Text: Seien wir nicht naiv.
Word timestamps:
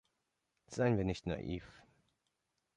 Seien 0.65 0.97
wir 0.97 1.05
nicht 1.05 1.27
naiv. 1.27 1.63